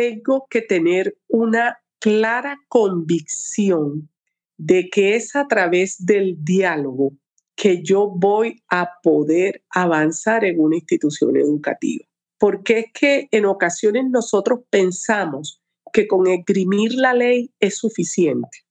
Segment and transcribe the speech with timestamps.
[0.00, 4.08] tengo que tener una clara convicción
[4.56, 7.12] de que es a través del diálogo
[7.54, 12.06] que yo voy a poder avanzar en una institución educativa.
[12.38, 18.64] Porque es que en ocasiones nosotros pensamos que con esgrimir la ley es suficiente.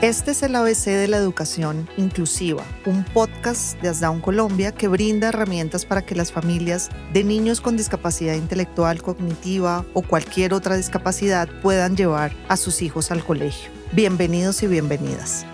[0.00, 5.30] Este es el ABC de la educación inclusiva, un podcast de Asdown Colombia que brinda
[5.30, 11.48] herramientas para que las familias de niños con discapacidad intelectual, cognitiva o cualquier otra discapacidad
[11.62, 13.72] puedan llevar a sus hijos al colegio.
[13.90, 15.44] Bienvenidos y bienvenidas.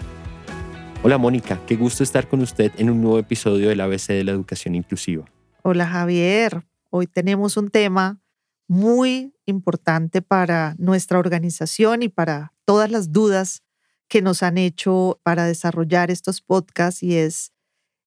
[1.02, 4.32] Hola Mónica, qué gusto estar con usted en un nuevo episodio del ABC de la
[4.32, 5.24] educación inclusiva.
[5.62, 8.20] Hola Javier, hoy tenemos un tema
[8.68, 13.63] muy importante para nuestra organización y para todas las dudas
[14.08, 17.54] que nos han hecho para desarrollar estos podcasts y es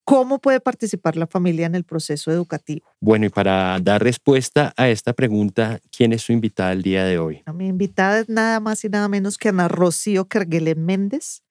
[0.08, 2.86] cómo puede participar la familia en el proceso educativo.
[2.98, 7.18] Bueno, y para dar respuesta a esta pregunta, ¿quién es su invitada el día de
[7.18, 7.42] hoy?
[7.52, 11.42] Mi invitada es nada más y nada menos que Ana Rocío Kerguelen Méndez.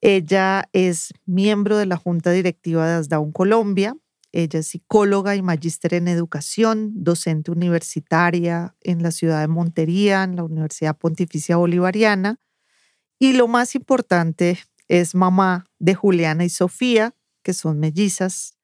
[0.00, 3.96] Ella es miembro de la Junta Directiva de ASDAUN Colombia.
[4.30, 10.36] Ella es psicóloga y magíster en educación, docente universitaria en la ciudad de Montería, en
[10.36, 12.38] la Universidad Pontificia Bolivariana
[13.20, 18.56] y lo más importante es mamá de Juliana y Sofía, que son mellizas,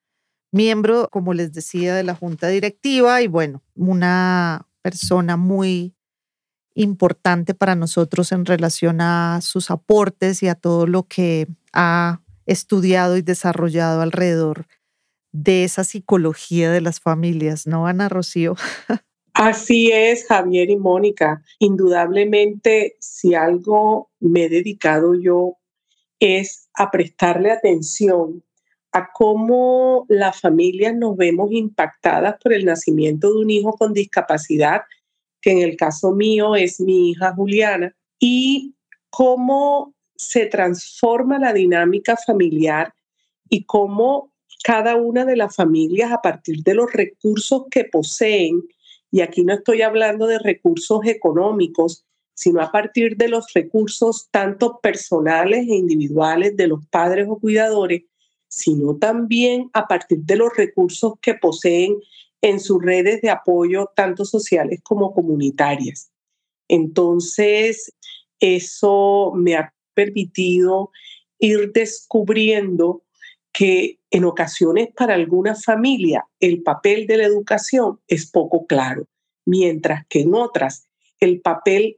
[0.51, 5.95] miembro, como les decía, de la junta directiva y bueno, una persona muy
[6.75, 13.17] importante para nosotros en relación a sus aportes y a todo lo que ha estudiado
[13.17, 14.67] y desarrollado alrededor
[15.33, 18.57] de esa psicología de las familias, ¿no, Ana Rocío?
[19.39, 21.43] Así es, Javier y Mónica.
[21.59, 25.59] Indudablemente, si algo me he dedicado yo
[26.19, 28.43] es a prestarle atención
[28.93, 34.85] a cómo las familias nos vemos impactadas por el nacimiento de un hijo con discapacidad,
[35.43, 38.75] que en el caso mío es mi hija Juliana, y
[39.11, 42.95] cómo se transforma la dinámica familiar
[43.51, 44.33] y cómo
[44.65, 48.63] cada una de las familias, a partir de los recursos que poseen,
[49.17, 52.05] y aquí no estoy hablando de recursos económicos,
[52.35, 58.03] sino a partir de los recursos tanto personales e individuales de los padres o cuidadores,
[58.47, 61.97] sino también a partir de los recursos que poseen
[62.43, 66.13] en sus redes de apoyo, tanto sociales como comunitarias.
[66.69, 67.95] Entonces,
[68.39, 70.91] eso me ha permitido
[71.39, 73.03] ir descubriendo
[73.57, 79.09] que en ocasiones para alguna familia el papel de la educación es poco claro,
[79.47, 80.91] mientras que en otras
[81.21, 81.97] el papel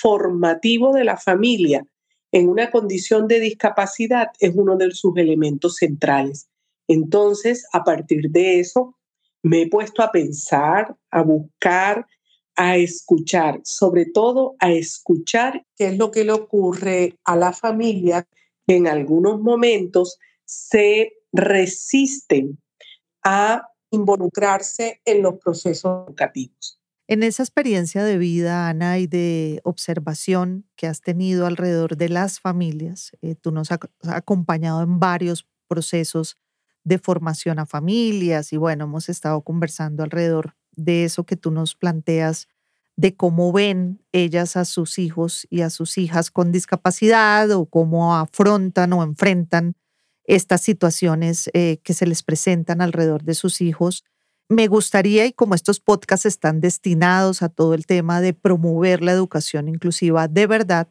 [0.00, 1.84] formativo de la familia
[2.30, 6.46] en una condición de discapacidad es uno de sus elementos centrales.
[6.86, 8.96] Entonces, a partir de eso,
[9.42, 12.06] me he puesto a pensar, a buscar,
[12.54, 18.28] a escuchar, sobre todo a escuchar qué es lo que le ocurre a la familia
[18.68, 22.58] en algunos momentos se resisten
[23.22, 26.80] a involucrarse en los procesos educativos.
[27.06, 32.40] En esa experiencia de vida, Ana, y de observación que has tenido alrededor de las
[32.40, 36.38] familias, eh, tú nos has acompañado en varios procesos
[36.82, 41.74] de formación a familias y bueno, hemos estado conversando alrededor de eso que tú nos
[41.74, 42.48] planteas,
[42.96, 48.16] de cómo ven ellas a sus hijos y a sus hijas con discapacidad o cómo
[48.16, 49.74] afrontan o enfrentan
[50.24, 54.04] estas situaciones eh, que se les presentan alrededor de sus hijos.
[54.48, 59.12] Me gustaría, y como estos podcasts están destinados a todo el tema de promover la
[59.12, 60.88] educación inclusiva de verdad,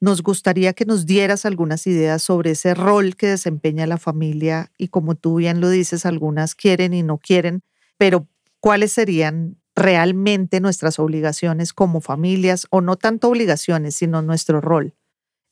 [0.00, 4.88] nos gustaría que nos dieras algunas ideas sobre ese rol que desempeña la familia y
[4.88, 7.62] como tú bien lo dices, algunas quieren y no quieren,
[7.96, 8.28] pero
[8.60, 14.94] cuáles serían realmente nuestras obligaciones como familias o no tanto obligaciones, sino nuestro rol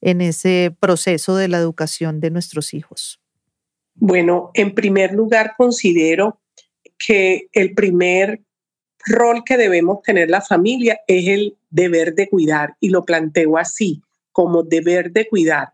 [0.00, 3.20] en ese proceso de la educación de nuestros hijos?
[3.94, 6.40] Bueno, en primer lugar, considero
[6.98, 8.42] que el primer
[9.06, 14.02] rol que debemos tener la familia es el deber de cuidar y lo planteo así,
[14.32, 15.72] como deber de cuidar,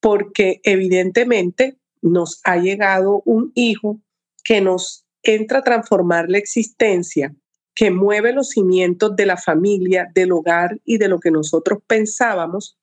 [0.00, 4.00] porque evidentemente nos ha llegado un hijo
[4.44, 7.34] que nos entra a transformar la existencia,
[7.74, 12.78] que mueve los cimientos de la familia, del hogar y de lo que nosotros pensábamos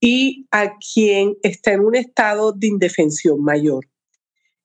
[0.00, 3.86] y a quien está en un estado de indefensión mayor.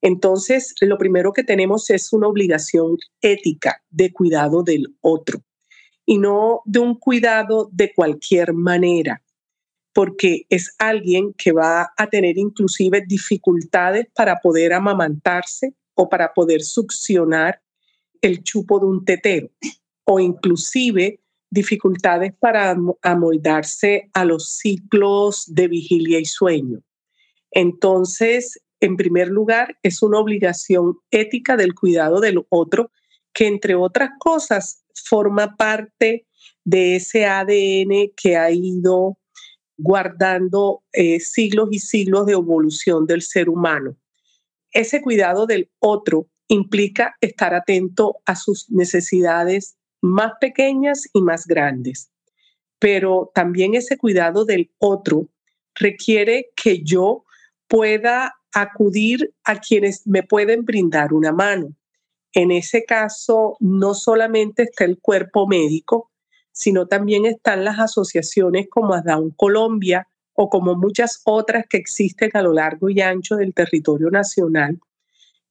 [0.01, 5.41] Entonces, lo primero que tenemos es una obligación ética de cuidado del otro
[6.05, 9.23] y no de un cuidado de cualquier manera,
[9.93, 16.63] porque es alguien que va a tener inclusive dificultades para poder amamantarse o para poder
[16.63, 17.61] succionar
[18.21, 19.49] el chupo de un tetero.
[20.05, 21.22] o inclusive
[21.53, 26.81] dificultades para amoldarse a los ciclos de vigilia y sueño.
[27.51, 32.91] Entonces, en primer lugar, es una obligación ética del cuidado del otro
[33.33, 36.25] que, entre otras cosas, forma parte
[36.65, 39.17] de ese ADN que ha ido
[39.77, 43.95] guardando eh, siglos y siglos de evolución del ser humano.
[44.71, 52.11] Ese cuidado del otro implica estar atento a sus necesidades más pequeñas y más grandes,
[52.77, 55.29] pero también ese cuidado del otro
[55.75, 57.23] requiere que yo
[57.69, 61.73] pueda acudir a quienes me pueden brindar una mano.
[62.33, 66.11] En ese caso, no solamente está el cuerpo médico,
[66.51, 72.41] sino también están las asociaciones como ADAUN Colombia o como muchas otras que existen a
[72.41, 74.81] lo largo y ancho del territorio nacional,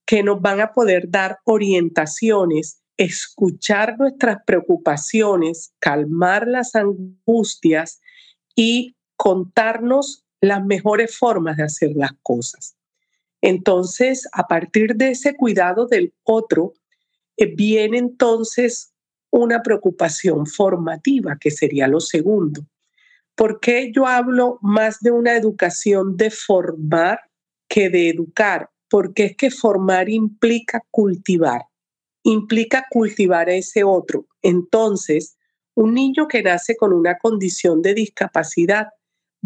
[0.04, 8.00] que nos van a poder dar orientaciones, escuchar nuestras preocupaciones, calmar las angustias
[8.54, 12.76] y contarnos las mejores formas de hacer las cosas.
[13.40, 16.74] Entonces, a partir de ese cuidado del otro,
[17.36, 18.92] eh, viene entonces
[19.30, 22.66] una preocupación formativa, que sería lo segundo.
[23.34, 27.20] ¿Por qué yo hablo más de una educación de formar
[27.68, 28.70] que de educar?
[28.90, 31.62] Porque es que formar implica cultivar,
[32.22, 34.26] implica cultivar ese otro.
[34.42, 35.36] Entonces,
[35.74, 38.88] un niño que nace con una condición de discapacidad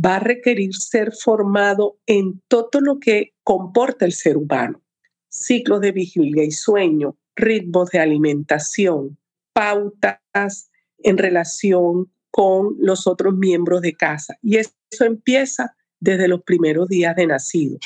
[0.04, 4.82] va a requerir ser formado en todo lo que comporta el ser humano.
[5.28, 9.18] Ciclos de vigilia y sueño, ritmos de alimentación,
[9.52, 14.36] pautas en relación con los otros miembros de casa.
[14.42, 17.78] Y eso empieza desde los primeros días de nacido.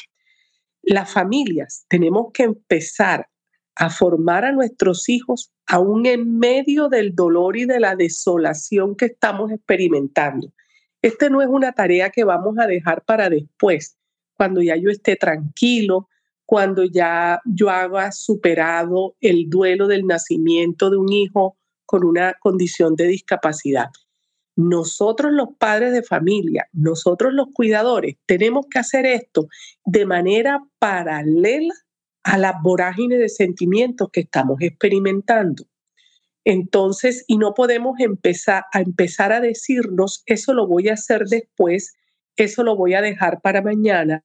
[0.83, 3.29] Las familias tenemos que empezar
[3.77, 9.07] a formar a nuestros hijos aún en medio del dolor y de la desolación que
[9.07, 10.53] estamos experimentando.
[11.03, 13.97] Esta no es una tarea que vamos a dejar para después,
[14.37, 16.09] cuando ya yo esté tranquilo,
[16.45, 21.57] cuando ya yo haya superado el duelo del nacimiento de un hijo
[21.87, 23.91] con una condición de discapacidad.
[24.57, 29.49] Nosotros los padres de familia, nosotros los cuidadores, tenemos que hacer esto
[29.85, 31.75] de manera paralela
[32.23, 35.65] a la vorágine de sentimientos que estamos experimentando.
[36.45, 41.95] Entonces, y no podemos empezar a empezar a decirnos, eso lo voy a hacer después,
[42.37, 44.25] eso lo voy a dejar para mañana.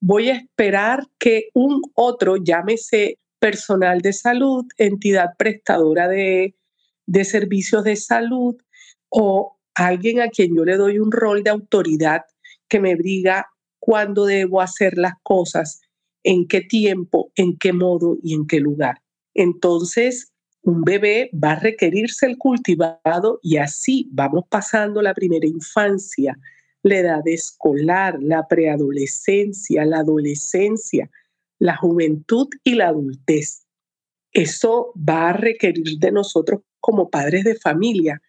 [0.00, 6.54] Voy a esperar que un otro, llámese personal de salud, entidad prestadora de
[7.06, 8.56] de servicios de salud
[9.08, 12.22] o alguien a quien yo le doy un rol de autoridad
[12.68, 13.48] que me diga
[13.78, 15.80] cuándo debo hacer las cosas,
[16.24, 19.02] en qué tiempo, en qué modo y en qué lugar.
[19.34, 20.32] Entonces,
[20.62, 26.38] un bebé va a requerirse el cultivado y así vamos pasando la primera infancia,
[26.82, 31.10] la edad escolar, la preadolescencia, la adolescencia,
[31.58, 33.66] la juventud y la adultez.
[34.32, 38.22] Eso va a requerir de nosotros como padres de familia.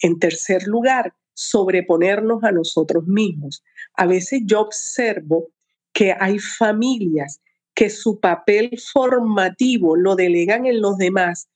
[0.00, 3.62] En tercer lugar, sobreponernos a nosotros mismos.
[3.94, 5.50] A veces yo observo
[5.96, 7.40] que hay familias
[7.74, 11.48] que su papel formativo lo delegan en los demás,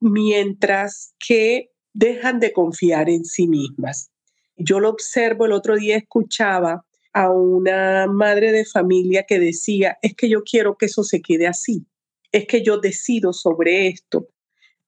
[0.00, 4.10] mientras que dejan de confiar en sí mismas.
[4.56, 10.14] Yo lo observo, el otro día escuchaba a una madre de familia que decía, es
[10.14, 11.84] que yo quiero que eso se quede así,
[12.32, 14.26] es que yo decido sobre esto,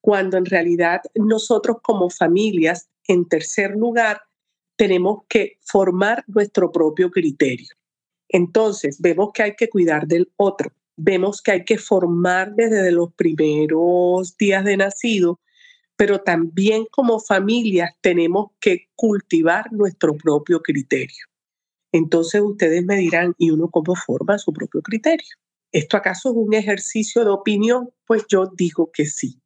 [0.01, 4.23] cuando en realidad nosotros como familias, en tercer lugar,
[4.77, 7.69] tenemos que formar nuestro propio criterio.
[8.35, 13.15] Entonces, vemos que hay que cuidar del otro, vemos que hay que formar desde los
[13.15, 15.39] primeros días de nacido,
[15.95, 21.27] pero también como familias tenemos que cultivar nuestro propio criterio.
[21.93, 25.37] Entonces ustedes me dirán, ¿y uno cómo forma su propio criterio?
[25.71, 27.91] ¿Esto acaso es un ejercicio de opinión?
[28.05, 29.41] Pues yo digo que sí.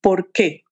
[0.00, 0.62] ¿Por qué?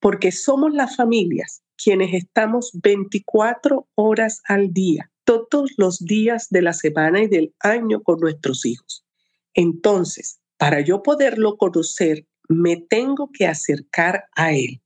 [0.00, 6.72] Porque somos las familias quienes estamos 24 horas al día, todos los días de la
[6.72, 9.04] semana y del año con nuestros hijos.
[9.54, 14.80] Entonces, para yo poderlo conocer, me tengo que acercar a él.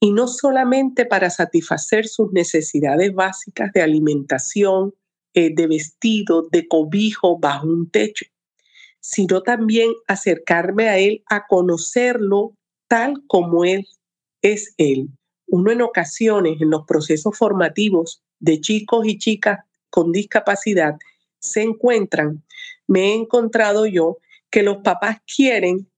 [0.00, 4.94] Y no solamente para satisfacer sus necesidades básicas de alimentación,
[5.34, 8.26] eh, de vestido, de cobijo bajo un techo,
[9.00, 12.54] sino también acercarme a él a conocerlo
[12.90, 13.86] tal como Él
[14.42, 15.10] es Él.
[15.46, 20.96] Uno en ocasiones en los procesos formativos de chicos y chicas con discapacidad
[21.38, 22.44] se encuentran,
[22.86, 24.18] me he encontrado yo
[24.50, 25.88] que los papás quieren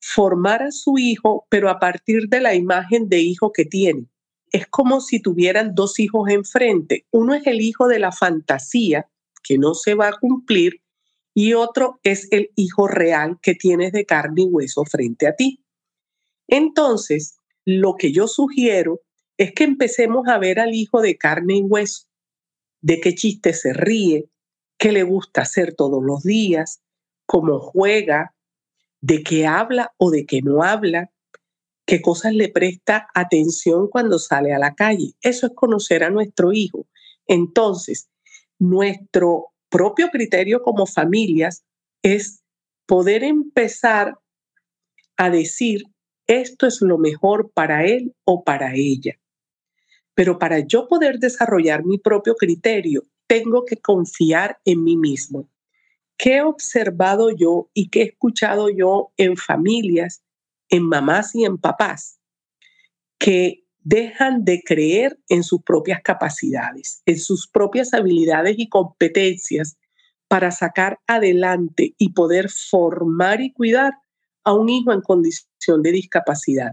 [0.00, 4.06] formar a su hijo, pero a partir de la imagen de hijo que tiene.
[4.52, 7.06] Es como si tuvieran dos hijos enfrente.
[7.10, 9.08] Uno es el hijo de la fantasía,
[9.42, 10.82] que no se va a cumplir,
[11.34, 15.62] y otro es el hijo real que tienes de carne y hueso frente a ti.
[16.48, 19.00] Entonces, lo que yo sugiero
[19.40, 22.04] es que empecemos a ver al hijo de carne y hueso,
[22.82, 24.28] de qué chiste se ríe,
[24.76, 26.82] qué le gusta hacer todos los días,
[27.24, 28.34] cómo juega,
[29.00, 31.10] de qué habla o de qué no habla,
[31.86, 35.14] qué cosas le presta atención cuando sale a la calle.
[35.22, 36.86] Eso es conocer a nuestro hijo.
[37.26, 38.10] Entonces,
[38.58, 41.64] nuestro propio criterio como familias
[42.02, 42.42] es
[42.84, 44.18] poder empezar
[45.16, 45.84] a decir,
[46.26, 49.19] esto es lo mejor para él o para ella.
[50.14, 55.48] Pero para yo poder desarrollar mi propio criterio, tengo que confiar en mí mismo.
[56.16, 60.22] ¿Qué he observado yo y qué he escuchado yo en familias,
[60.68, 62.18] en mamás y en papás
[63.18, 69.78] que dejan de creer en sus propias capacidades, en sus propias habilidades y competencias
[70.28, 73.94] para sacar adelante y poder formar y cuidar
[74.44, 76.72] a un hijo en condición de discapacidad?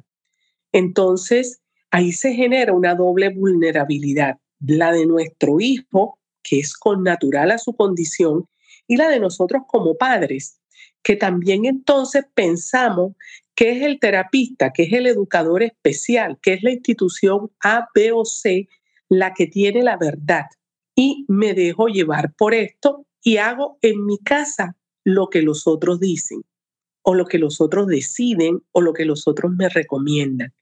[0.71, 7.51] Entonces, ahí se genera una doble vulnerabilidad, la de nuestro hijo, que es con natural
[7.51, 8.47] a su condición,
[8.87, 10.59] y la de nosotros como padres,
[11.03, 13.13] que también entonces pensamos
[13.55, 18.11] que es el terapista, que es el educador especial, que es la institución A, B
[18.11, 18.67] o C
[19.09, 20.45] la que tiene la verdad.
[20.95, 25.99] Y me dejo llevar por esto y hago en mi casa lo que los otros
[25.99, 26.43] dicen
[27.01, 30.53] o lo que los otros deciden o lo que los otros me recomiendan.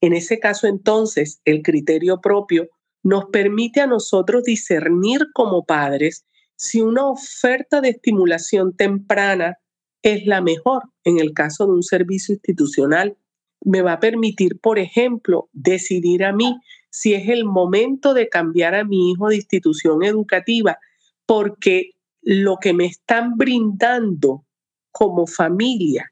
[0.00, 2.68] En ese caso entonces el criterio propio
[3.02, 6.24] nos permite a nosotros discernir como padres
[6.56, 9.58] si una oferta de estimulación temprana
[10.02, 13.16] es la mejor en el caso de un servicio institucional.
[13.62, 16.58] Me va a permitir, por ejemplo, decidir a mí
[16.90, 20.78] si es el momento de cambiar a mi hijo de institución educativa,
[21.26, 24.46] porque lo que me están brindando
[24.92, 26.10] como familia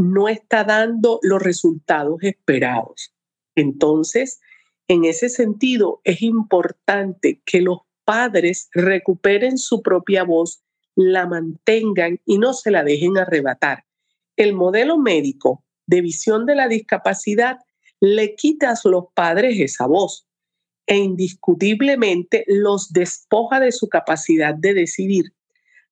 [0.00, 3.14] no está dando los resultados esperados.
[3.54, 4.40] Entonces,
[4.88, 10.62] en ese sentido, es importante que los padres recuperen su propia voz,
[10.96, 13.84] la mantengan y no se la dejen arrebatar.
[14.36, 17.58] El modelo médico de visión de la discapacidad
[18.00, 20.26] le quita a los padres esa voz
[20.86, 25.34] e indiscutiblemente los despoja de su capacidad de decidir.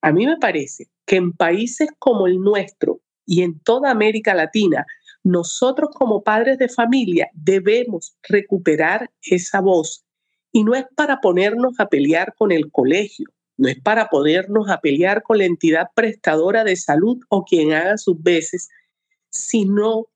[0.01, 4.87] A mí me parece que en países como el nuestro y en toda América Latina,
[5.23, 10.03] nosotros como padres de familia debemos recuperar esa voz
[10.51, 13.27] y no es para ponernos a pelear con el colegio,
[13.59, 17.99] no es para ponernos a pelear con la entidad prestadora de salud o quien haga
[17.99, 18.71] sus veces,
[19.31, 20.07] sino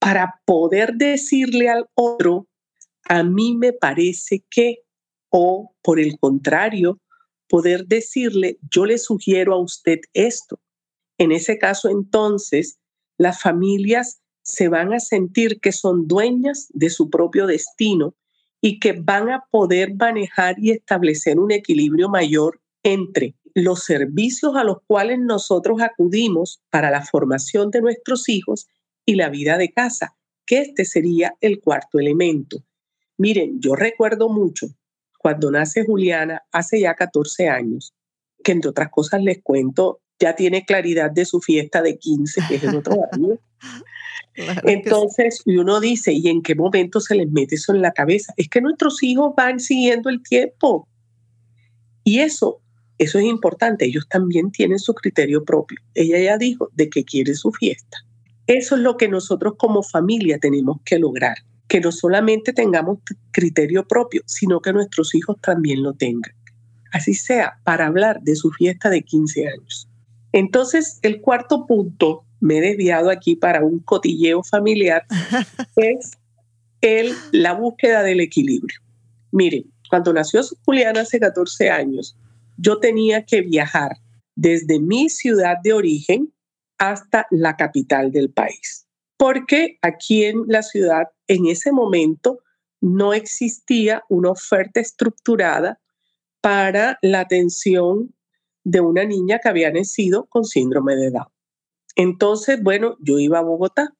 [0.00, 2.48] para poder decirle al otro,
[3.04, 4.78] a mí me parece que,
[5.30, 7.00] o por el contrario,
[7.48, 10.58] poder decirle, yo le sugiero a usted esto.
[11.18, 12.78] En ese caso, entonces,
[13.18, 18.14] las familias se van a sentir que son dueñas de su propio destino
[18.60, 24.64] y que van a poder manejar y establecer un equilibrio mayor entre los servicios a
[24.64, 28.68] los cuales nosotros acudimos para la formación de nuestros hijos
[29.04, 32.62] y la vida de casa, que este sería el cuarto elemento.
[33.18, 34.68] Miren, yo recuerdo mucho
[35.18, 37.94] cuando nace Juliana hace ya 14 años,
[38.44, 42.54] que entre otras cosas les cuento, ya tiene claridad de su fiesta de 15, que
[42.56, 43.38] es el otro año.
[44.64, 48.34] Entonces, y uno dice, ¿y en qué momento se les mete eso en la cabeza?
[48.36, 50.88] Es que nuestros hijos van siguiendo el tiempo.
[52.04, 52.60] Y eso,
[52.98, 53.86] eso es importante.
[53.86, 55.78] Ellos también tienen su criterio propio.
[55.94, 57.98] Ella ya dijo de que quiere su fiesta.
[58.46, 61.38] Eso es lo que nosotros como familia tenemos que lograr.
[61.66, 62.98] Que no solamente tengamos
[63.32, 66.32] criterio propio, sino que nuestros hijos también lo tengan.
[66.92, 69.85] Así sea, para hablar de su fiesta de 15 años.
[70.36, 75.06] Entonces, el cuarto punto me he desviado aquí para un cotilleo familiar,
[75.76, 76.10] es
[76.82, 78.78] el, la búsqueda del equilibrio.
[79.32, 82.18] Miren, cuando nació Juliana hace 14 años,
[82.58, 83.96] yo tenía que viajar
[84.34, 86.30] desde mi ciudad de origen
[86.76, 92.40] hasta la capital del país, porque aquí en la ciudad en ese momento
[92.82, 95.80] no existía una oferta estructurada
[96.42, 98.14] para la atención
[98.66, 101.28] de una niña que había nacido con síndrome de Down.
[101.94, 103.94] Entonces, bueno, yo iba a Bogotá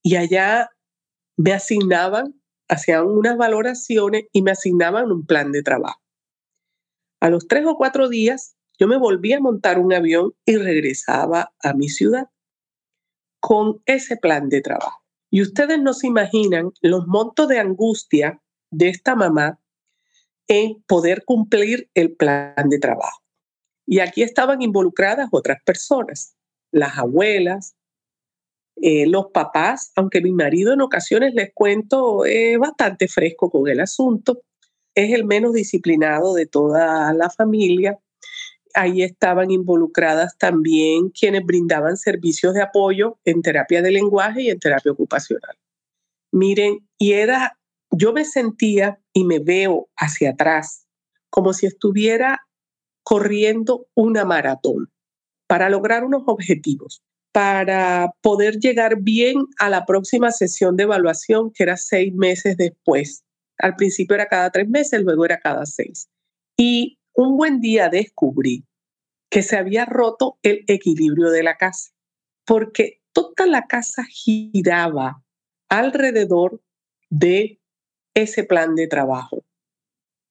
[0.00, 0.70] y allá
[1.36, 6.00] me asignaban, hacían unas valoraciones y me asignaban un plan de trabajo.
[7.20, 11.52] A los tres o cuatro días, yo me volví a montar un avión y regresaba
[11.60, 12.28] a mi ciudad.
[13.40, 15.02] con ese plan de trabajo.
[15.28, 19.58] Y ustedes no se imaginan los montos de angustia de esta mamá
[20.46, 23.21] en poder cumplir el plan de trabajo.
[23.86, 26.34] Y aquí estaban involucradas otras personas,
[26.70, 27.74] las abuelas,
[28.76, 33.80] eh, los papás, aunque mi marido en ocasiones les cuento es bastante fresco con el
[33.80, 34.42] asunto,
[34.94, 37.98] es el menos disciplinado de toda la familia.
[38.74, 44.58] Ahí estaban involucradas también quienes brindaban servicios de apoyo en terapia de lenguaje y en
[44.58, 45.56] terapia ocupacional.
[46.32, 47.58] Miren, y era,
[47.90, 50.86] yo me sentía y me veo hacia atrás
[51.28, 52.40] como si estuviera
[53.02, 54.90] corriendo una maratón
[55.46, 61.64] para lograr unos objetivos, para poder llegar bien a la próxima sesión de evaluación, que
[61.64, 63.24] era seis meses después.
[63.58, 66.08] Al principio era cada tres meses, luego era cada seis.
[66.56, 68.64] Y un buen día descubrí
[69.30, 71.90] que se había roto el equilibrio de la casa,
[72.46, 75.22] porque toda la casa giraba
[75.68, 76.60] alrededor
[77.08, 77.60] de
[78.14, 79.41] ese plan de trabajo.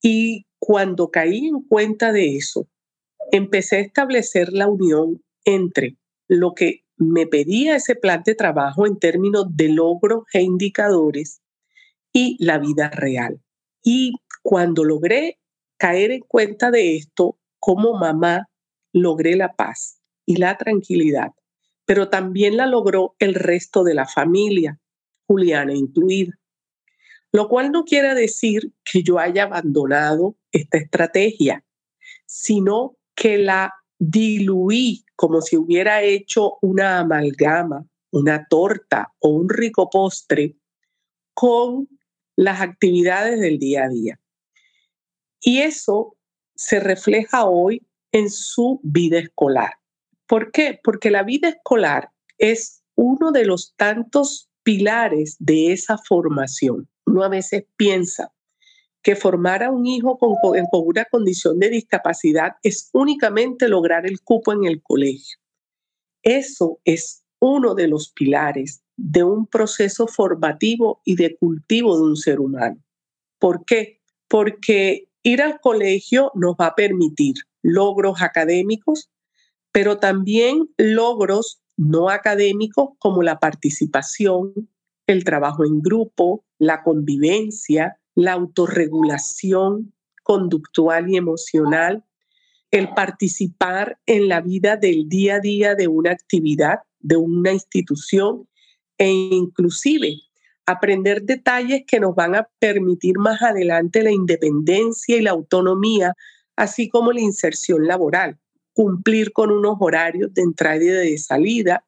[0.02, 2.68] Y cuando caí en cuenta de eso,
[3.30, 5.96] empecé a establecer la unión entre
[6.28, 11.40] lo que me pedía ese plan de trabajo en términos de logros e indicadores
[12.12, 13.40] y la vida real.
[13.82, 15.38] Y cuando logré
[15.78, 18.48] caer en cuenta de esto, como mamá,
[18.92, 21.32] logré la paz y la tranquilidad,
[21.84, 24.78] pero también la logró el resto de la familia,
[25.26, 26.38] Juliana incluida.
[27.32, 31.64] Lo cual no quiere decir que yo haya abandonado esta estrategia,
[32.26, 39.88] sino que la diluí como si hubiera hecho una amalgama, una torta o un rico
[39.88, 40.56] postre
[41.32, 41.88] con
[42.36, 44.20] las actividades del día a día.
[45.40, 46.16] Y eso
[46.54, 49.74] se refleja hoy en su vida escolar.
[50.26, 50.78] ¿Por qué?
[50.82, 56.88] Porque la vida escolar es uno de los tantos pilares de esa formación.
[57.12, 58.32] Uno a veces piensa
[59.02, 64.22] que formar a un hijo con, con, una condición de discapacidad es únicamente lograr el
[64.22, 65.38] cupo en el colegio.
[66.22, 72.16] Eso es uno de los pilares de un proceso formativo y de cultivo de un
[72.16, 72.82] ser humano.
[73.38, 74.00] ¿Por qué?
[74.26, 79.10] Porque ir al colegio nos va a permitir logros académicos,
[79.70, 84.70] pero también logros no académicos como la participación,
[85.06, 92.04] el trabajo en grupo, la convivencia, la autorregulación conductual y emocional,
[92.70, 98.48] el participar en la vida del día a día de una actividad, de una institución
[98.98, 100.16] e inclusive
[100.66, 106.14] aprender detalles que nos van a permitir más adelante la independencia y la autonomía,
[106.56, 108.38] así como la inserción laboral,
[108.72, 111.84] cumplir con unos horarios de entrada y de salida,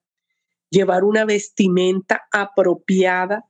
[0.75, 3.47] llevar una vestimenta apropiada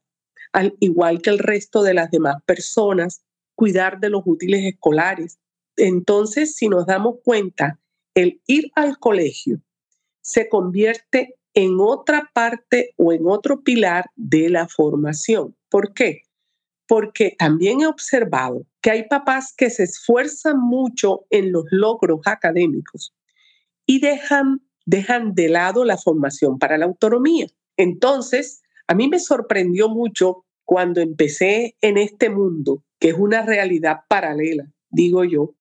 [0.53, 3.25] al igual que el resto de las demás personas,
[3.57, 5.39] cuidar de los útiles escolares.
[5.77, 7.81] Entonces, si nos damos cuenta,
[8.15, 9.61] el ir al colegio
[10.21, 15.57] se convierte en otra parte o en otro pilar de la formación.
[15.69, 16.23] ¿Por qué?
[16.87, 23.13] Porque también he observado que hay papás que se esfuerzan mucho en los logros académicos
[23.87, 27.47] y dejan, dejan de lado la formación para la autonomía.
[27.77, 34.01] Entonces, a mí me sorprendió mucho cuando empecé en este mundo, que es una realidad
[34.09, 35.55] paralela, digo yo,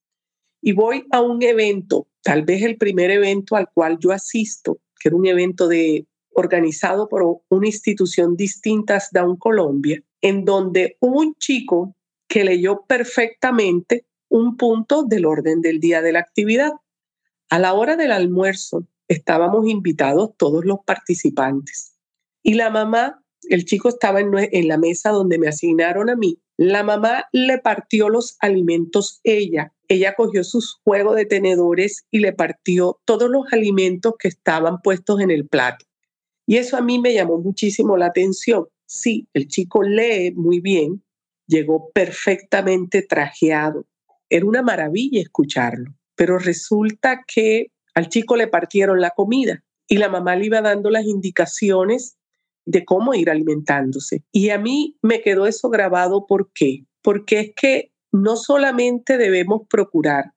[0.62, 5.10] y voy a un evento, tal vez el primer evento al cual yo asisto, que
[5.10, 11.36] era un evento de, organizado por una institución distinta a Down Colombia, en donde un
[11.36, 11.96] chico
[12.28, 16.72] que leyó perfectamente un punto del orden del día de la actividad.
[17.50, 21.96] A la hora del almuerzo estábamos invitados todos los participantes
[22.42, 26.40] y la mamá el chico estaba en, la mesa donde me asignaron a mí.
[26.58, 29.74] La mamá le partió los alimentos ella.
[29.88, 35.20] Ella cogió sus juegos de tenedores y le partió todos los alimentos que estaban puestos
[35.20, 35.86] en el plato.
[36.46, 38.68] Y eso a mí me llamó muchísimo la atención.
[38.86, 41.04] Sí, el chico lee muy bien,
[41.48, 43.86] llegó perfectamente trajeado.
[44.30, 50.10] Era una maravilla escucharlo, pero resulta que al chico le partieron la comida y la
[50.10, 52.18] mamá le iba dando las indicaciones
[52.66, 54.24] de cómo ir alimentándose.
[54.32, 56.86] Y a mí me quedó eso grabado, ¿por qué?
[57.02, 60.34] Porque es que no solamente debemos procurar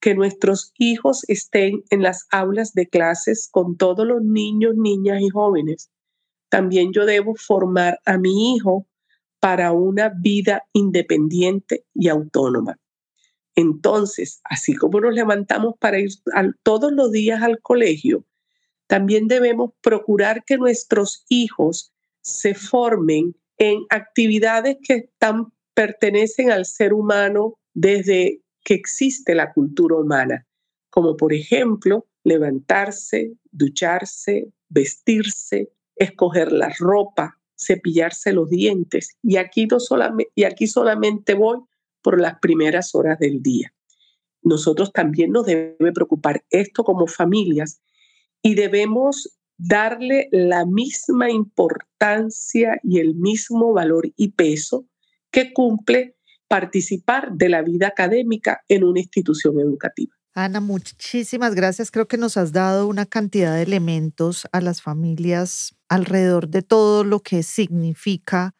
[0.00, 5.28] que nuestros hijos estén en las aulas de clases con todos los niños, niñas y
[5.28, 5.90] jóvenes,
[6.48, 8.86] también yo debo formar a mi hijo
[9.38, 12.78] para una vida independiente y autónoma.
[13.56, 16.10] Entonces, así como nos levantamos para ir
[16.62, 18.24] todos los días al colegio,
[18.86, 26.92] también debemos procurar que nuestros hijos se formen en actividades que están, pertenecen al ser
[26.92, 30.46] humano desde que existe la cultura humana,
[30.90, 39.16] como por ejemplo levantarse, ducharse, vestirse, escoger la ropa, cepillarse los dientes.
[39.22, 41.58] Y aquí, no solamente, y aquí solamente voy
[42.02, 43.72] por las primeras horas del día.
[44.42, 47.80] Nosotros también nos debe preocupar esto como familias
[48.42, 54.86] y debemos darle la misma importancia y el mismo valor y peso
[55.30, 56.16] que cumple
[56.48, 60.14] participar de la vida académica en una institución educativa.
[60.34, 61.90] Ana, muchísimas gracias.
[61.90, 67.04] Creo que nos has dado una cantidad de elementos a las familias alrededor de todo
[67.04, 68.54] lo que significa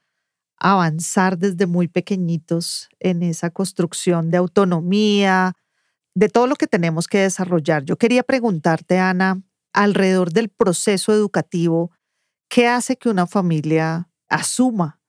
[0.61, 5.55] avanzar desde muy pequeñitos en esa construcción de autonomía,
[6.15, 7.85] de todo lo que tenemos que desarrollar.
[7.85, 9.43] Yo quería preguntarte, Ana,
[9.73, 11.91] alrededor del proceso educativo,
[12.49, 15.01] ¿qué hace que una familia asuma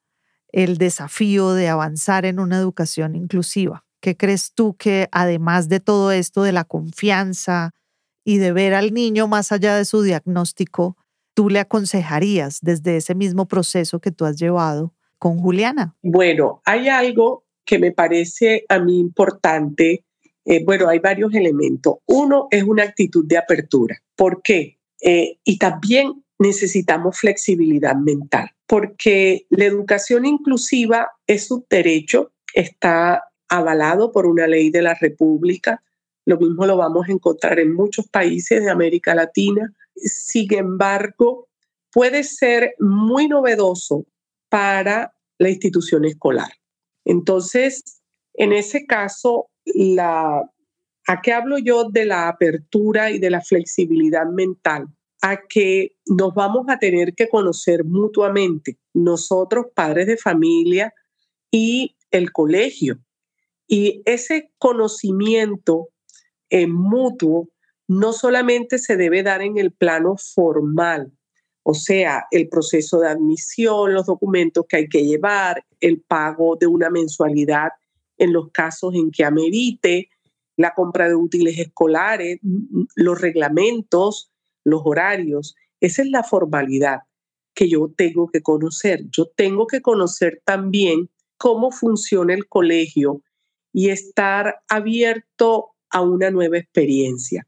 [0.53, 3.85] el desafío de avanzar en una educación inclusiva?
[3.99, 7.71] ¿Qué crees tú que además de todo esto de la confianza
[8.23, 10.97] y de ver al niño más allá de su diagnóstico,
[11.33, 15.95] tú le aconsejarías desde ese mismo proceso que tú has llevado con Juliana?
[16.01, 20.03] Bueno, hay algo que me parece a mí importante
[20.45, 21.95] eh, bueno, hay varios elementos.
[22.05, 24.01] Uno es una actitud de apertura.
[24.15, 24.79] ¿Por qué?
[25.01, 34.11] Eh, y también necesitamos flexibilidad mental, porque la educación inclusiva es un derecho, está avalado
[34.11, 35.83] por una ley de la República.
[36.25, 39.71] Lo mismo lo vamos a encontrar en muchos países de América Latina.
[39.95, 41.47] Sin embargo,
[41.91, 44.05] puede ser muy novedoso
[44.51, 46.51] para la institución escolar.
[47.05, 48.01] Entonces,
[48.33, 49.49] en ese caso,
[49.97, 54.87] ¿a qué hablo yo de la apertura y de la flexibilidad mental?
[55.21, 60.93] A que nos vamos a tener que conocer mutuamente, nosotros, padres de familia
[61.49, 62.99] y el colegio.
[63.67, 65.89] Y ese conocimiento
[66.49, 67.47] en eh, mutuo
[67.87, 71.13] no solamente se debe dar en el plano formal,
[71.63, 76.67] o sea, el proceso de admisión, los documentos que hay que llevar, el pago de
[76.67, 77.69] una mensualidad
[78.17, 80.09] en los casos en que amerite,
[80.57, 82.39] la compra de útiles escolares,
[82.95, 84.31] los reglamentos,
[84.63, 85.55] los horarios.
[85.79, 86.99] Esa es la formalidad
[87.53, 89.05] que yo tengo que conocer.
[89.09, 93.21] Yo tengo que conocer también cómo funciona el colegio
[93.73, 97.47] y estar abierto a una nueva experiencia.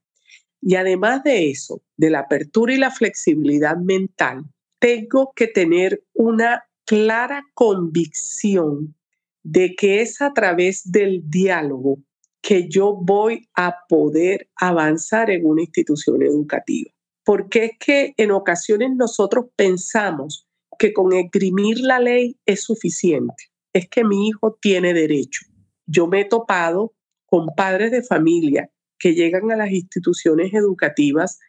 [0.66, 4.46] Y además de eso, de la apertura y la flexibilidad mental,
[4.80, 8.96] tengo que tener una clara convicción
[9.44, 11.98] de que es a través del diálogo
[12.42, 16.92] que yo voy a poder avanzar en una institución educativa.
[17.26, 20.48] Porque es que en ocasiones nosotros pensamos
[20.80, 23.52] que con esgrimir la ley es suficiente.
[23.74, 25.46] Es que mi hijo tiene derecho.
[25.86, 26.94] Yo me he topado
[27.26, 28.70] con padres de familia
[29.04, 31.42] que llegan a las instituciones educativas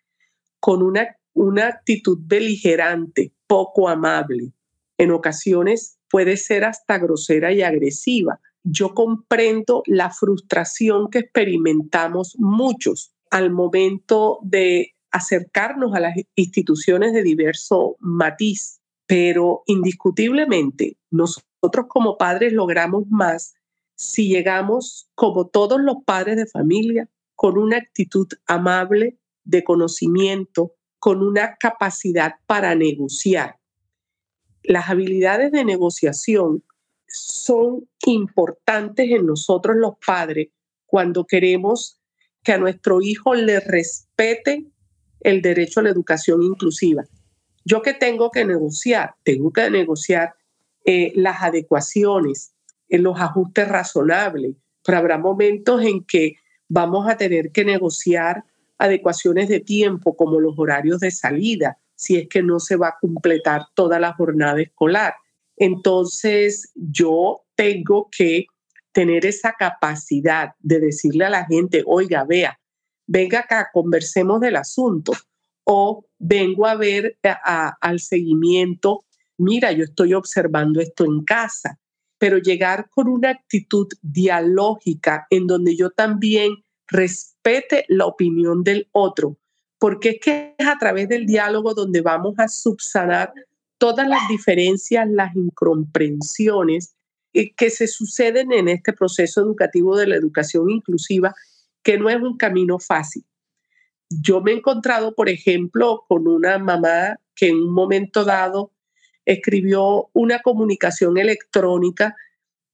[0.58, 4.50] con una, una actitud beligerante, poco amable,
[4.98, 8.40] en ocasiones puede ser hasta grosera y agresiva.
[8.64, 17.22] Yo comprendo la frustración que experimentamos muchos al momento de acercarnos a las instituciones de
[17.22, 23.54] diverso matiz, pero indiscutiblemente nosotros como padres logramos más
[23.94, 31.22] si llegamos, como todos los padres de familia, con una actitud amable, de conocimiento, con
[31.22, 33.58] una capacidad para negociar
[34.64, 36.64] las habilidades de negociación
[37.06, 40.48] son importantes en nosotros los padres
[40.86, 42.00] cuando queremos
[42.42, 44.66] que a nuestro hijo le respete
[45.20, 47.04] el derecho a la educación inclusiva.
[47.64, 50.34] Yo que tengo que negociar, tengo que negociar
[50.84, 52.52] eh, las adecuaciones,
[52.90, 56.36] en los ajustes razonables, pero habrá momentos en que
[56.68, 58.44] vamos a tener que negociar
[58.78, 62.98] adecuaciones de tiempo como los horarios de salida, si es que no se va a
[63.00, 65.14] completar toda la jornada escolar.
[65.56, 68.46] Entonces, yo tengo que
[68.92, 72.58] tener esa capacidad de decirle a la gente, oiga, vea,
[73.06, 75.12] venga acá, conversemos del asunto.
[75.64, 79.04] O vengo a ver al seguimiento,
[79.38, 81.78] mira, yo estoy observando esto en casa,
[82.18, 89.36] pero llegar con una actitud dialógica en donde yo también respete la opinión del otro,
[89.78, 93.32] porque es que es a través del diálogo donde vamos a subsanar
[93.78, 96.94] todas las diferencias, las incomprensiones
[97.32, 101.34] eh, que se suceden en este proceso educativo de la educación inclusiva,
[101.82, 103.24] que no es un camino fácil.
[104.08, 108.70] yo me he encontrado, por ejemplo, con una mamá que en un momento dado
[109.24, 112.16] escribió una comunicación electrónica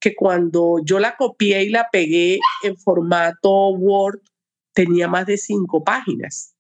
[0.00, 4.20] que cuando yo la copié y la pegué en formato Word
[4.72, 6.54] tenía más de cinco páginas.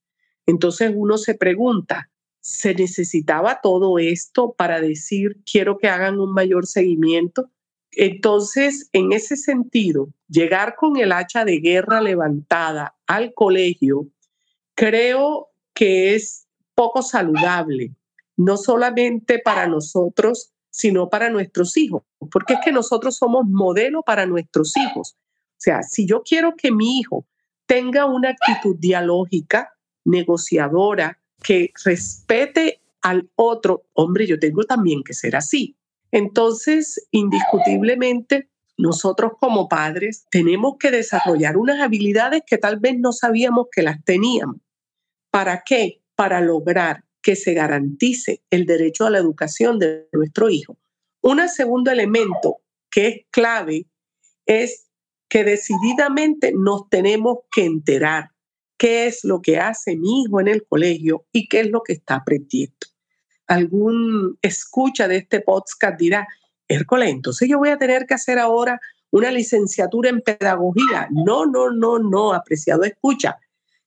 [0.46, 6.66] Entonces uno se pregunta, ¿se necesitaba todo esto para decir quiero que hagan un mayor
[6.66, 7.50] seguimiento?
[7.92, 14.06] Entonces, en ese sentido, llegar con el hacha de guerra levantada al colegio,
[14.74, 17.92] creo que es poco saludable,
[18.40, 24.24] no solamente para nosotros, sino para nuestros hijos, porque es que nosotros somos modelo para
[24.24, 25.14] nuestros hijos.
[25.14, 27.26] O sea, si yo quiero que mi hijo
[27.66, 29.74] tenga una actitud dialógica,
[30.06, 35.76] negociadora, que respete al otro, hombre, yo tengo también que ser así.
[36.10, 38.48] Entonces, indiscutiblemente,
[38.78, 44.02] nosotros como padres tenemos que desarrollar unas habilidades que tal vez no sabíamos que las
[44.02, 44.56] teníamos.
[45.30, 46.00] ¿Para qué?
[46.14, 50.78] Para lograr que se garantice el derecho a la educación de nuestro hijo.
[51.22, 52.58] Un segundo elemento
[52.90, 53.86] que es clave
[54.46, 54.86] es
[55.28, 58.30] que decididamente nos tenemos que enterar
[58.76, 61.92] qué es lo que hace mi hijo en el colegio y qué es lo que
[61.92, 62.74] está aprendiendo.
[63.46, 66.26] Algún escucha de este podcast dirá,
[66.66, 68.80] Hércules, entonces yo voy a tener que hacer ahora
[69.10, 71.08] una licenciatura en pedagogía.
[71.10, 73.38] No, no, no, no, apreciado escucha,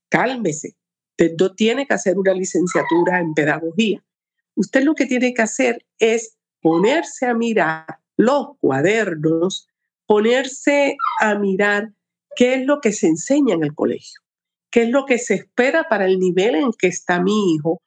[0.10, 0.76] cálmese.
[1.14, 4.04] Usted no tiene que hacer una licenciatura en pedagogía.
[4.56, 9.68] Usted lo que tiene que hacer es ponerse a mirar los cuadernos,
[10.08, 11.92] ponerse a mirar
[12.36, 14.22] qué es lo que se enseña en el colegio,
[14.72, 17.82] qué es lo que se espera para el nivel en que está mi hijo,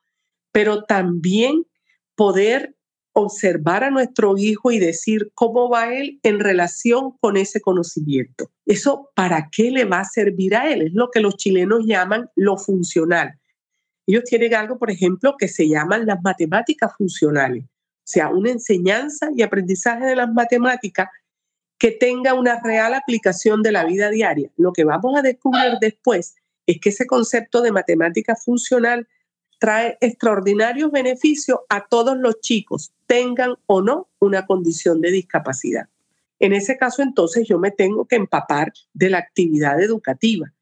[0.53, 1.67] pero también
[2.15, 2.77] poder
[3.19, 8.51] observar a nuestro hijo y decir cómo va él en relación con ese conocimiento.
[8.67, 10.83] Eso, ¿para qué le va a servir a él?
[10.83, 13.41] Es lo que los chilenos llaman lo funcional.
[14.07, 17.69] Ellos tienen algo, por ejemplo, que se llaman las matemáticas funcionales, o
[18.05, 21.09] sea, una enseñanza y aprendizaje de las matemáticas
[21.79, 24.51] que tenga una real aplicación de la vida diaria.
[24.59, 26.35] Lo que vamos a descubrir después
[26.67, 29.09] es que ese concepto de matemática funcional
[29.59, 35.89] trae extraordinarios beneficios a todos los chicos, tengan o no una condición de discapacidad.
[36.39, 40.53] En ese caso, entonces, yo me tengo que empapar de la actividad educativa.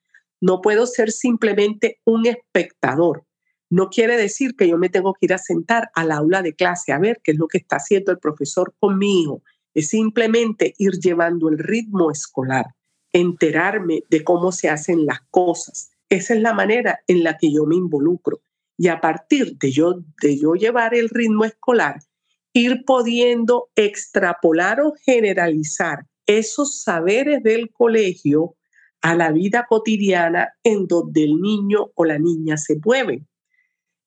[0.40, 3.24] No puedo ser simplemente un espectador.
[3.70, 6.92] No quiere decir que yo me tengo que ir a sentar al aula de clase
[6.92, 9.42] a ver qué es lo que está haciendo el profesor conmigo.
[9.74, 12.66] Es simplemente ir llevando el ritmo escolar,
[13.12, 15.90] enterarme de cómo se hacen las cosas.
[16.08, 18.40] Esa es la manera en la que yo me involucro
[18.76, 22.00] y a partir de yo, de yo llevar el ritmo escolar,
[22.52, 28.56] ir pudiendo extrapolar o generalizar esos saberes del colegio
[29.02, 33.26] a la vida cotidiana en donde el niño o la niña se mueven.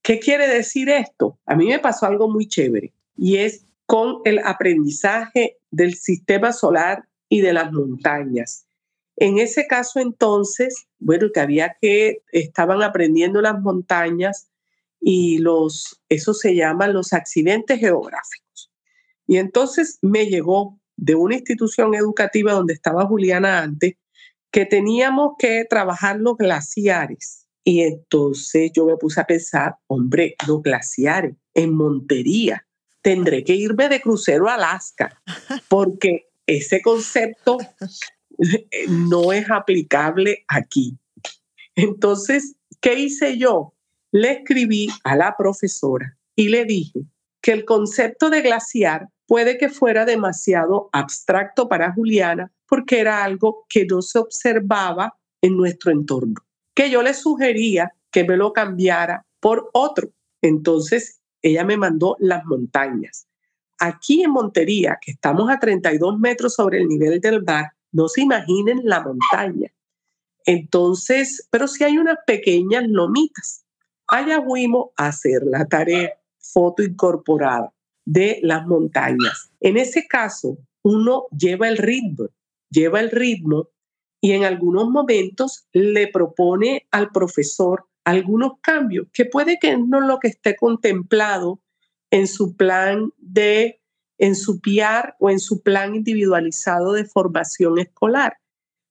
[0.02, 1.38] ¿Qué quiere decir esto?
[1.46, 7.08] A mí me pasó algo muy chévere y es con el aprendizaje del sistema solar
[7.30, 8.66] y de las montañas.
[9.18, 14.50] En ese caso entonces, bueno, que había que, estaban aprendiendo las montañas
[15.00, 18.72] y los, eso se llaman los accidentes geográficos.
[19.26, 23.94] Y entonces me llegó de una institución educativa donde estaba Juliana antes,
[24.52, 27.48] que teníamos que trabajar los glaciares.
[27.64, 32.66] Y entonces yo me puse a pensar, hombre, los glaciares en Montería,
[33.02, 35.22] tendré que irme de crucero a Alaska,
[35.70, 37.58] porque ese concepto
[38.90, 40.98] no es aplicable aquí.
[41.76, 43.74] Entonces, ¿qué hice yo?
[44.22, 47.02] Le escribí a la profesora y le dije
[47.42, 53.66] que el concepto de glaciar puede que fuera demasiado abstracto para Juliana porque era algo
[53.70, 56.36] que no se observaba en nuestro entorno,
[56.74, 60.10] que yo le sugería que me lo cambiara por otro.
[60.42, 63.28] Entonces ella me mandó las montañas.
[63.80, 68.22] Aquí en Montería, que estamos a 32 metros sobre el nivel del mar, no se
[68.22, 69.72] imaginen la montaña.
[70.46, 73.67] Entonces, pero sí hay unas pequeñas lomitas
[74.08, 77.74] allá fuimos a hacer la tarea foto incorporada
[78.06, 79.52] de las montañas.
[79.60, 82.30] En ese caso, uno lleva el ritmo,
[82.70, 83.70] lleva el ritmo
[84.22, 90.20] y en algunos momentos le propone al profesor algunos cambios que puede que no lo
[90.20, 91.60] que esté contemplado
[92.10, 93.82] en su plan de
[94.20, 98.38] en su PIAR o en su plan individualizado de formación escolar.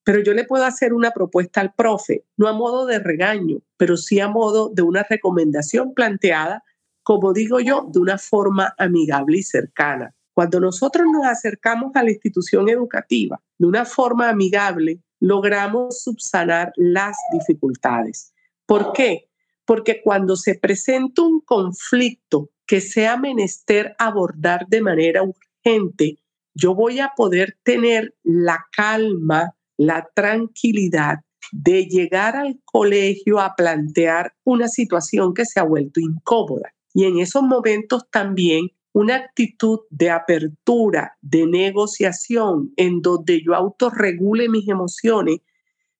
[0.06, 3.96] Pero yo le puedo hacer una propuesta al profe, no a modo de regaño, pero
[3.96, 6.62] sí a modo de una recomendación planteada,
[7.02, 10.14] como digo yo, de una forma amigable y cercana.
[10.32, 17.16] Cuando nosotros nos acercamos a la institución educativa de una forma amigable, logramos subsanar las
[17.32, 18.32] dificultades.
[18.66, 19.26] ¿Por qué?
[19.66, 26.18] porque cuando se presenta un conflicto que sea menester abordar de manera urgente,
[26.54, 31.20] yo voy a poder tener la calma, la tranquilidad
[31.52, 36.72] de llegar al colegio a plantear una situación que se ha vuelto incómoda.
[36.92, 44.48] Y en esos momentos también una actitud de apertura, de negociación, en donde yo autorregule
[44.48, 45.40] mis emociones,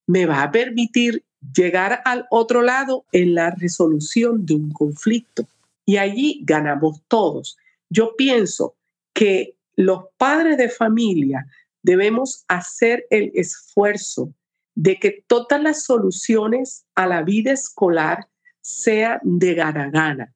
[0.06, 1.22] me va a permitir
[1.54, 5.46] llegar al otro lado en la resolución de un conflicto.
[5.84, 7.58] Y allí ganamos todos.
[7.90, 8.74] Yo pienso
[9.12, 11.46] que los padres de familia
[11.86, 14.34] debemos hacer el esfuerzo
[14.74, 18.26] de que todas las soluciones a la vida escolar
[18.60, 20.34] sean de gana gana,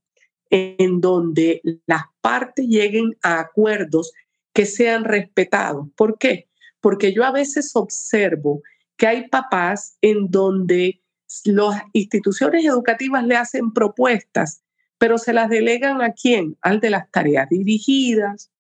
[0.49, 4.13] en donde las partes lleguen a acuerdos
[4.53, 5.89] que sean respetados.
[5.97, 6.49] ¿Por qué?
[6.81, 8.63] Porque yo a veces observo
[8.97, 11.03] que hay papás en donde
[11.45, 14.63] las instituciones educativas le hacen propuestas,
[14.99, 16.57] pero se las delegan a quién?
[16.61, 18.53] Al de las tareas dirigidas,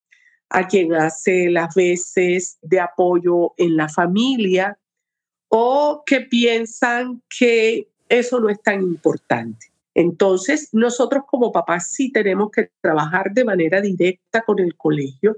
[0.50, 4.78] a quien hace las veces de apoyo en la familia
[5.48, 9.66] o que piensan que eso no es tan importante.
[9.94, 15.36] Entonces, nosotros como papás sí tenemos que trabajar de manera directa con el colegio,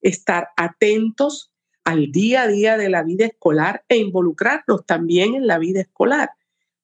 [0.00, 1.52] estar atentos
[1.84, 6.30] al día a día de la vida escolar e involucrarnos también en la vida escolar.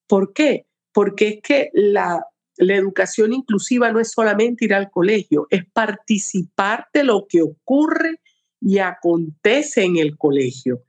[0.07, 0.65] ¿Por qué?
[0.91, 2.25] Porque es que la
[2.57, 8.19] la educación inclusiva no es solamente ir al colegio, es participar de lo que ocurre
[8.61, 10.83] y acontece en el colegio.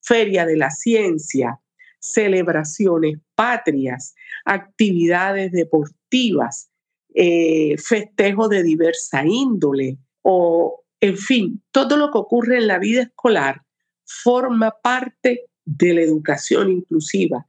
[0.00, 1.60] Feria de la ciencia,
[1.98, 6.70] celebraciones patrias, actividades deportivas,
[7.14, 13.02] eh, festejos de diversa índole o, en fin, todo lo que ocurre en la vida
[13.02, 13.62] escolar
[14.04, 17.46] forma parte de la educación inclusiva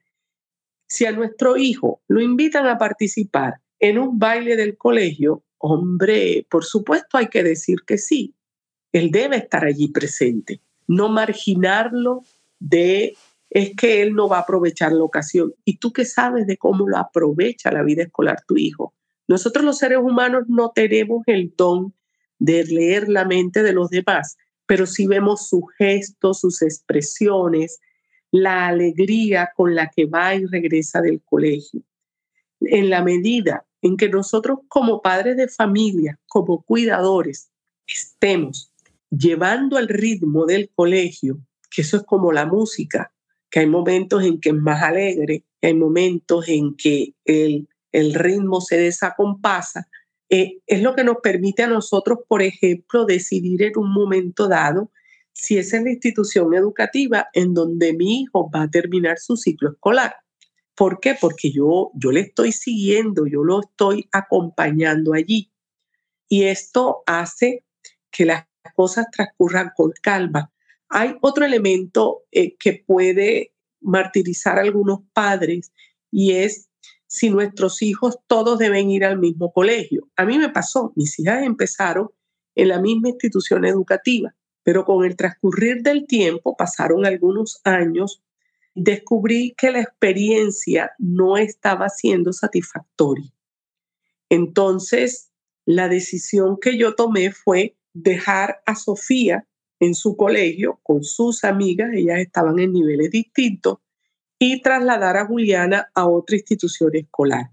[0.88, 6.64] si a nuestro hijo lo invitan a participar en un baile del colegio, hombre, por
[6.64, 8.34] supuesto hay que decir que sí.
[8.92, 12.24] Él debe estar allí presente, no marginarlo
[12.60, 13.16] de
[13.50, 15.54] es que él no va a aprovechar la ocasión.
[15.64, 18.94] ¿Y tú qué sabes de cómo lo aprovecha la vida escolar tu hijo?
[19.28, 21.94] Nosotros los seres humanos no tenemos el don
[22.38, 27.80] de leer la mente de los demás, pero sí vemos sus gestos, sus expresiones,
[28.42, 31.82] la alegría con la que va y regresa del colegio.
[32.62, 37.50] En la medida en que nosotros como padres de familia, como cuidadores,
[37.88, 38.72] estemos
[39.10, 43.14] llevando el ritmo del colegio, que eso es como la música,
[43.50, 48.60] que hay momentos en que es más alegre, hay momentos en que el, el ritmo
[48.60, 49.88] se desacompasa,
[50.30, 54.92] eh, es lo que nos permite a nosotros, por ejemplo, decidir en un momento dado
[55.36, 60.16] si es la institución educativa en donde mi hijo va a terminar su ciclo escolar.
[60.76, 61.16] ¿Por qué?
[61.20, 65.52] Porque yo, yo le estoy siguiendo, yo lo estoy acompañando allí.
[66.30, 67.66] Y esto hace
[68.12, 68.46] que las
[68.76, 70.54] cosas transcurran con calma.
[70.88, 75.74] Hay otro elemento eh, que puede martirizar a algunos padres
[76.12, 76.70] y es
[77.08, 80.08] si nuestros hijos todos deben ir al mismo colegio.
[80.16, 82.10] A mí me pasó, mis hijas empezaron
[82.56, 84.34] en la misma institución educativa
[84.66, 88.24] pero con el transcurrir del tiempo, pasaron algunos años,
[88.74, 93.32] descubrí que la experiencia no estaba siendo satisfactoria.
[94.28, 95.30] Entonces,
[95.68, 99.48] la decisión que yo tomé fue dejar a Sofía
[99.80, 103.78] en su colegio con sus amigas, ellas estaban en niveles distintos,
[104.40, 107.52] y trasladar a Juliana a otra institución escolar.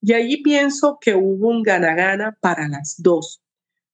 [0.00, 3.42] Y allí pienso que hubo un gana-gana para las dos.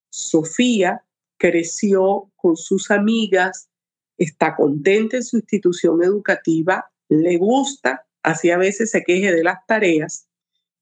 [0.09, 1.05] Sofía
[1.45, 3.69] creció con sus amigas,
[4.17, 9.59] está contenta en su institución educativa, le gusta, así a veces se queje de las
[9.67, 10.27] tareas,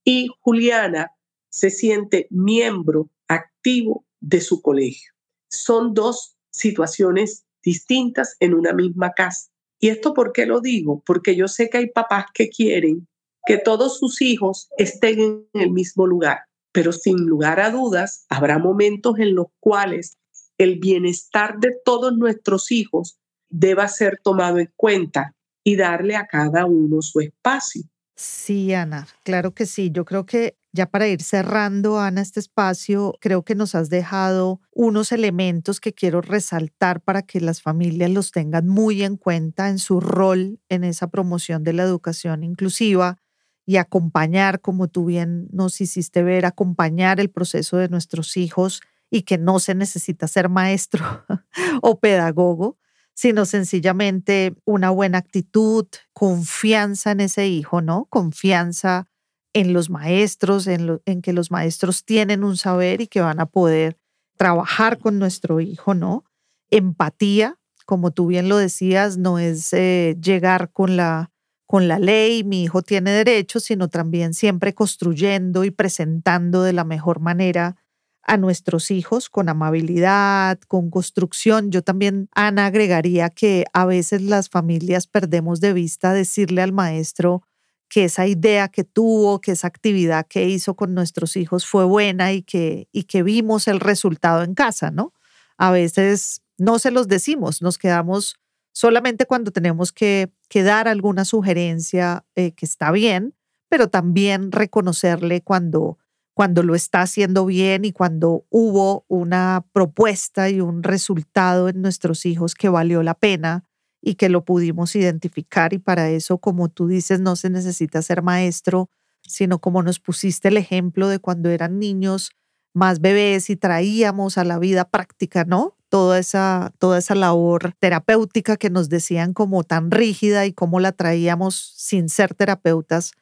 [0.05, 1.11] y Juliana
[1.51, 5.13] se siente miembro activo de su colegio.
[5.51, 9.51] Son dos situaciones distintas en una misma casa.
[9.81, 11.03] ¿Y esto por qué lo digo?
[11.05, 13.09] Porque yo sé que hay papás que quieren
[13.47, 18.61] que todos sus hijos estén en el mismo lugar, pero sin lugar a dudas habrá
[18.61, 20.19] momentos en los cuales
[20.59, 23.19] el bienestar de todos nuestros hijos
[23.51, 25.35] deba ser tomado en cuenta
[25.65, 27.83] y darle a cada uno su espacio.
[28.17, 29.91] Sí, Ana, claro que sí.
[29.91, 34.61] Yo creo que ya para ir cerrando, Ana, este espacio, creo que nos has dejado
[34.71, 39.79] unos elementos que quiero resaltar para que las familias los tengan muy en cuenta en
[39.79, 43.19] su rol en esa promoción de la educación inclusiva
[43.67, 48.83] y acompañar, como tú bien nos hiciste ver, acompañar el proceso de nuestros hijos
[49.13, 51.05] y que no se necesita ser maestro
[51.83, 52.79] o pedagogo,
[53.13, 58.07] sino sencillamente una buena actitud, confianza en ese hijo, ¿no?
[58.07, 59.09] Confianza
[59.53, 63.45] en los maestros, en, en que los maestros tienen un saber y que van a
[63.45, 63.99] poder
[64.39, 66.25] trabajar con nuestro hijo, ¿no?
[66.71, 71.31] Empatía, como tú bien lo decías, no es eh, llegar con la,
[71.67, 76.85] con la ley, mi hijo tiene derechos, sino también siempre construyendo y presentando de la
[76.85, 77.77] mejor manera
[78.23, 81.71] a nuestros hijos con amabilidad, con construcción.
[81.71, 87.43] Yo también, Ana, agregaría que a veces las familias perdemos de vista decirle al maestro
[87.89, 92.33] que esa idea que tuvo, que esa actividad que hizo con nuestros hijos fue buena
[92.33, 95.13] y que, y que vimos el resultado en casa, ¿no?
[95.59, 98.37] A veces no se los decimos, nos quedamos
[98.73, 103.35] solamente cuando tenemos que, que dar alguna sugerencia eh, que está bien,
[103.69, 105.99] pero también reconocerle cuando
[106.35, 112.25] cuando lo está haciendo bien y cuando hubo una propuesta y un resultado en nuestros
[112.25, 113.65] hijos que valió la pena
[114.01, 118.23] y que lo pudimos identificar y para eso, como tú dices, no se necesita ser
[118.23, 118.89] maestro,
[119.23, 122.31] sino como nos pusiste el ejemplo de cuando eran niños
[122.75, 125.77] más bebés y traíamos a la vida práctica, ¿no?
[125.91, 130.93] Toda esa, toda esa labor terapéutica que nos decían como tan rígida y cómo la
[130.93, 133.13] traíamos sin ser terapeutas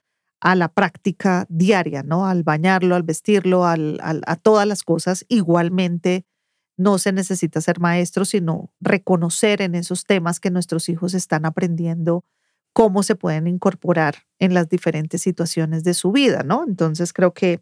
[0.41, 2.27] a la práctica diaria, ¿no?
[2.27, 5.25] Al bañarlo, al vestirlo, al, a todas las cosas.
[5.29, 6.25] Igualmente,
[6.77, 12.25] no se necesita ser maestro, sino reconocer en esos temas que nuestros hijos están aprendiendo
[12.73, 16.65] cómo se pueden incorporar en las diferentes situaciones de su vida, ¿no?
[16.67, 17.61] Entonces creo que,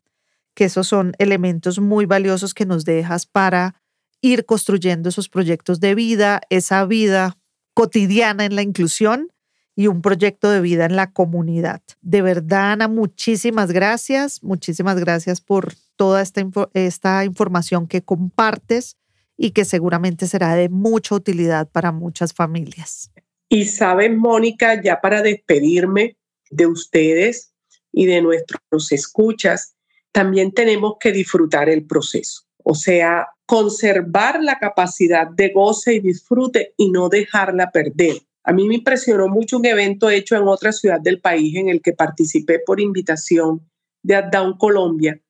[0.54, 3.80] que esos son elementos muy valiosos que nos dejas para
[4.20, 7.38] ir construyendo esos proyectos de vida, esa vida
[7.74, 9.32] cotidiana en la inclusión
[9.78, 11.80] y un proyecto de vida en la comunidad.
[12.02, 14.42] De verdad, Ana, muchísimas gracias.
[14.42, 18.96] Muchísimas gracias por toda esta, esta información que compartes
[19.36, 23.12] y que seguramente será de mucha utilidad para muchas familias.
[23.48, 26.16] Y saben, Mónica, ya para despedirme
[26.50, 27.54] de ustedes
[27.92, 29.76] y de nuestros escuchas,
[30.10, 32.42] también tenemos que disfrutar el proceso.
[32.64, 38.16] O sea, conservar la capacidad de goce y disfrute y no dejarla perder
[38.49, 41.82] a mí me impresionó mucho un evento hecho en otra ciudad del país en el
[41.82, 43.61] que participé por invitación
[44.03, 45.20] de Down Colombia,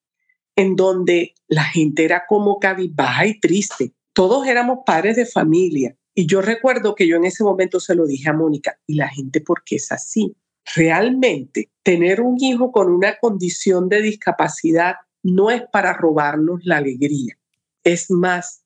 [0.55, 3.93] en donde la gente era como cabizbaja y triste.
[4.13, 5.97] Todos éramos padres de familia.
[6.15, 9.09] Y yo recuerdo que yo en ese momento se lo dije a Mónica, ¿y la
[9.09, 10.37] gente por qué es así?
[10.77, 14.95] Realmente, tener un hijo con una condición de discapacidad
[15.25, 17.37] no es para robarnos la alegría.
[17.83, 18.63] Es más,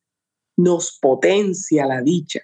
[0.58, 2.40] nos potencia la dicha.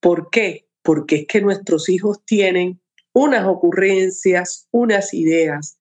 [0.00, 0.71] ¿Por qué?
[0.82, 2.80] Porque es que nuestros hijos tienen
[3.12, 5.78] unas ocurrencias, unas ideas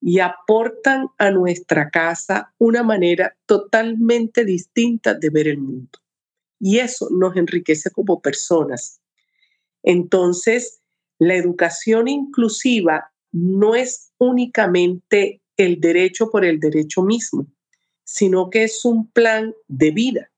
[0.00, 5.98] y aportan a nuestra casa una manera totalmente distinta de ver el mundo.
[6.60, 9.00] Y eso nos enriquece como personas.
[9.82, 10.80] Entonces,
[11.18, 17.46] la educación inclusiva no es únicamente el derecho por el derecho mismo,
[18.04, 20.30] sino que es un plan de vida.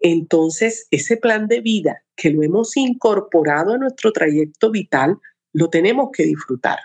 [0.00, 5.18] Entonces, ese plan de vida que lo hemos incorporado a nuestro trayecto vital,
[5.52, 6.78] lo tenemos que disfrutar.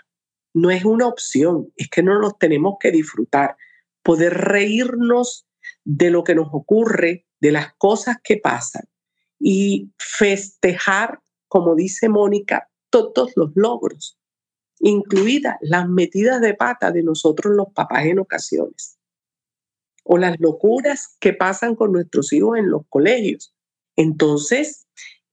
[0.54, 3.56] No es una opción, es que no nos tenemos que disfrutar.
[4.02, 5.46] Poder reírnos
[5.84, 8.84] de lo que nos ocurre, de las cosas que pasan
[9.38, 14.18] y festejar, como dice Mónica, todos los logros,
[14.78, 18.98] incluidas las metidas de pata de nosotros los papás en ocasiones
[20.04, 23.54] o las locuras que pasan con nuestros hijos en los colegios.
[23.96, 24.81] Entonces,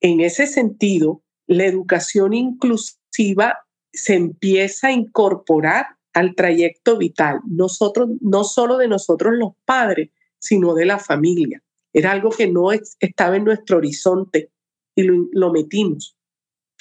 [0.01, 3.59] en ese sentido, la educación inclusiva
[3.91, 10.73] se empieza a incorporar al trayecto vital, nosotros, no solo de nosotros los padres, sino
[10.73, 11.63] de la familia.
[11.93, 14.51] Era algo que no estaba en nuestro horizonte
[14.95, 16.15] y lo, metimos,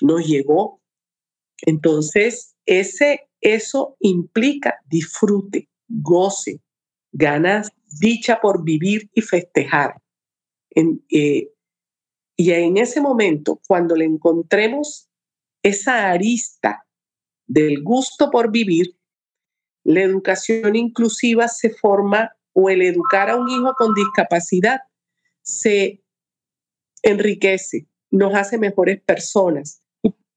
[0.00, 0.80] nos llegó.
[1.62, 6.60] Entonces, ese, eso implica disfrute, goce,
[7.12, 10.00] ganas, dicha por vivir y festejar.
[11.10, 11.50] Eh,
[12.40, 15.08] y en ese momento, cuando le encontremos
[15.64, 16.86] esa arista
[17.48, 18.96] del gusto por vivir,
[19.82, 24.82] la educación inclusiva se forma o el educar a un hijo con discapacidad
[25.42, 26.00] se
[27.02, 29.82] enriquece, nos hace mejores personas.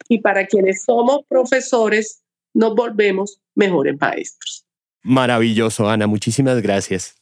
[0.10, 2.24] Y, para quienes somos profesores,
[2.54, 4.66] nos volvemos mejores maestros.
[5.04, 6.08] Maravilloso, Ana.
[6.08, 7.21] Muchísimas gracias.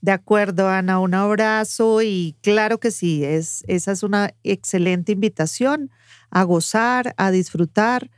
[0.00, 5.90] De acuerdo, Ana, un abrazo y claro que sí, es, esa es una excelente invitación
[6.30, 8.10] a gozar, a disfrutar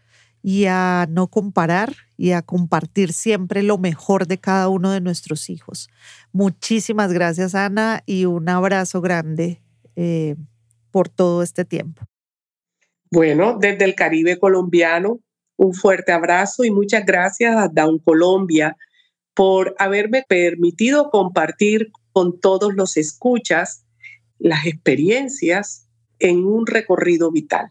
[0.43, 5.51] y a no comparar y a compartir siempre lo mejor de cada uno de nuestros
[5.51, 5.89] hijos.
[6.33, 9.61] Muchísimas gracias, Ana, y un abrazo grande
[9.97, 10.37] eh,
[10.93, 12.05] por todo este tiempo.
[13.11, 15.21] Bueno, desde el Caribe colombiano,
[15.57, 18.77] Un fuerte abrazo y muchas gracias a Down Colombia
[19.35, 23.85] por haberme permitido compartir con todos los escuchas
[24.39, 27.69] las experiencias en un recorrido vital.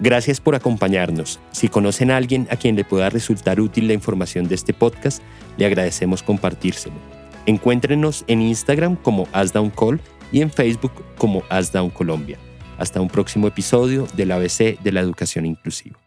[0.00, 1.38] Gracias por acompañarnos.
[1.52, 5.22] Si conocen a alguien a quien le pueda resultar útil la información de este podcast,
[5.56, 6.96] le agradecemos compartírselo.
[7.46, 10.00] Encuéntrenos en Instagram como AsDownCall
[10.32, 12.38] y en Facebook como AsDown Colombia.
[12.78, 16.01] Hasta un próximo episodio del ABC de la Educación Inclusiva.